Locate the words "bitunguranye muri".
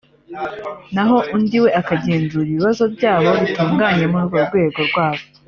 3.43-4.23